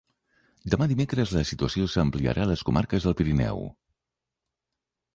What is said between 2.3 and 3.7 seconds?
a les comarques del Pirineu.